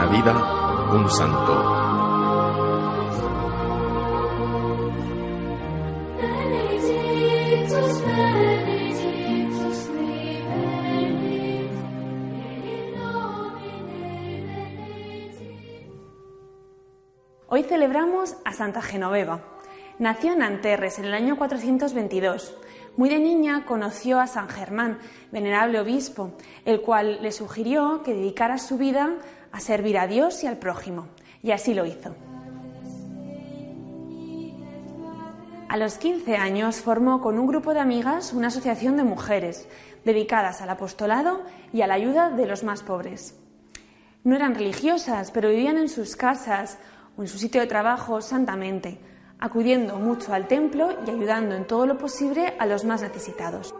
[0.00, 0.32] vida
[0.94, 1.52] un santo.
[17.48, 19.42] Hoy celebramos a Santa Genoveva.
[19.98, 22.56] Nació en Anterres en el año 422.
[22.96, 24.98] Muy de niña conoció a San Germán,
[25.30, 26.32] venerable obispo,
[26.64, 29.18] el cual le sugirió que dedicara su vida
[29.52, 31.08] a servir a Dios y al prójimo,
[31.42, 32.14] y así lo hizo.
[35.68, 39.68] A los 15 años formó con un grupo de amigas una asociación de mujeres
[40.04, 41.40] dedicadas al apostolado
[41.72, 43.38] y a la ayuda de los más pobres.
[44.22, 46.78] No eran religiosas, pero vivían en sus casas
[47.16, 48.98] o en su sitio de trabajo santamente,
[49.38, 53.74] acudiendo mucho al templo y ayudando en todo lo posible a los más necesitados.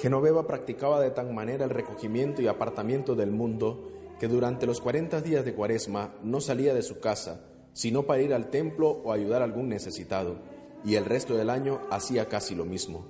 [0.00, 5.20] Genoveva practicaba de tal manera el recogimiento y apartamiento del mundo que durante los 40
[5.20, 9.42] días de cuaresma no salía de su casa, sino para ir al templo o ayudar
[9.42, 10.36] a algún necesitado,
[10.84, 13.06] y el resto del año hacía casi lo mismo.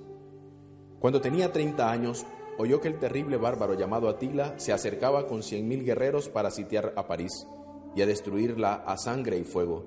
[0.99, 2.25] Cuando tenía 30 años,
[2.57, 7.07] oyó que el terrible bárbaro llamado Atila se acercaba con 100.000 guerreros para sitiar a
[7.07, 7.47] París
[7.95, 9.85] y a destruirla a sangre y fuego.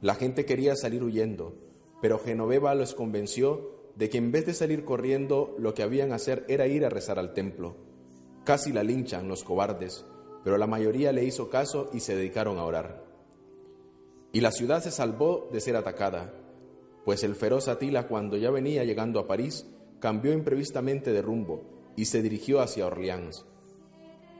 [0.00, 1.54] La gente quería salir huyendo,
[2.00, 6.44] pero Genoveva los convenció de que en vez de salir corriendo, lo que habían hacer
[6.48, 7.76] era ir a rezar al templo.
[8.44, 10.04] Casi la linchan los cobardes,
[10.46, 13.02] pero la mayoría le hizo caso y se dedicaron a orar.
[14.30, 16.32] Y la ciudad se salvó de ser atacada,
[17.04, 19.66] pues el feroz Atila, cuando ya venía llegando a París,
[19.98, 21.64] cambió imprevistamente de rumbo
[21.96, 23.44] y se dirigió hacia Orleans.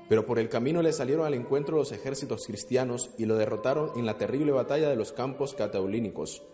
[0.09, 4.07] Pero por el camino le salieron al encuentro los ejércitos cristianos y lo derrotaron en
[4.07, 6.45] la terrible batalla de los campos cataulínicos.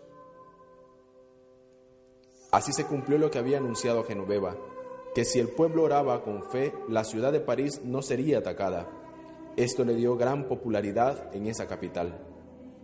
[2.49, 4.57] Así se cumplió lo que había anunciado Genoveva,
[5.13, 9.02] que si el pueblo oraba con fe, la ciudad de París no sería atacada.
[9.55, 12.17] Esto le dio gran popularidad en esa capital.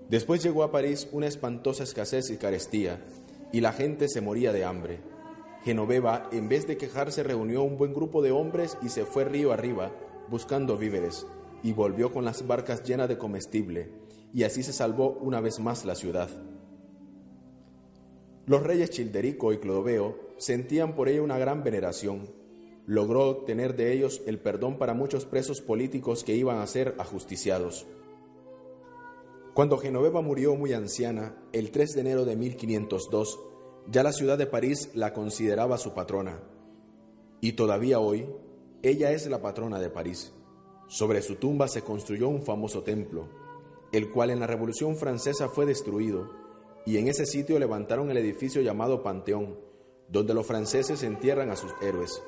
[0.08, 3.04] Después llegó a París una espantosa escasez y carestía,
[3.52, 5.00] y la gente se moría de hambre.
[5.64, 9.52] Genoveva, en vez de quejarse, reunió un buen grupo de hombres y se fue río
[9.52, 9.92] arriba,
[10.30, 11.26] buscando víveres,
[11.64, 13.90] y volvió con las barcas llenas de comestible,
[14.34, 16.30] y así se salvó una vez más la ciudad.
[18.46, 22.39] Los reyes Childerico y Clodoveo sentían por ella una gran veneración.
[22.90, 27.86] Logró obtener de ellos el perdón para muchos presos políticos que iban a ser ajusticiados.
[29.54, 33.40] Cuando Genoveva murió muy anciana, el 3 de enero de 1502,
[33.92, 36.42] ya la ciudad de París la consideraba su patrona.
[37.42, 38.28] Y todavía hoy,
[38.82, 40.34] ella es la patrona de París.
[40.88, 43.30] Sobre su tumba se construyó un famoso templo,
[43.92, 46.32] el cual en la Revolución Francesa fue destruido,
[46.88, 49.60] y en ese sitio levantaron el edificio llamado Panteón,
[50.08, 52.24] donde los franceses entierran a sus héroes.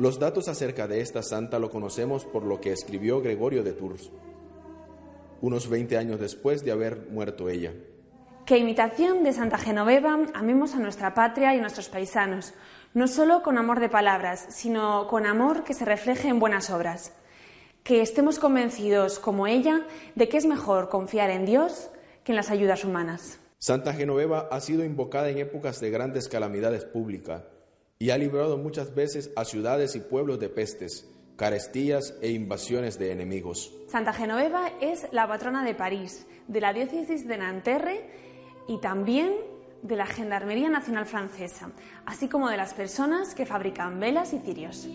[0.00, 4.10] Los datos acerca de esta santa lo conocemos por lo que escribió Gregorio de Tours,
[5.42, 7.74] unos 20 años después de haber muerto ella.
[8.46, 12.54] Que imitación de Santa Genoveva amemos a nuestra patria y a nuestros paisanos,
[12.94, 17.12] no solo con amor de palabras, sino con amor que se refleje en buenas obras.
[17.84, 21.90] Que estemos convencidos, como ella, de que es mejor confiar en Dios
[22.24, 23.38] que en las ayudas humanas.
[23.58, 27.42] Santa Genoveva ha sido invocada en épocas de grandes calamidades públicas
[28.02, 31.06] y ha librado muchas veces a ciudades y pueblos de pestes,
[31.36, 33.74] carestías e invasiones de enemigos.
[33.88, 38.00] Santa Genoveva es la patrona de París, de la diócesis de Nanterre
[38.66, 39.34] y también
[39.82, 41.72] de la Gendarmería Nacional Francesa,
[42.06, 44.88] así como de las personas que fabrican velas y cirios.